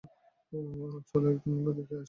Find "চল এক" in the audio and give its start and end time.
1.09-1.37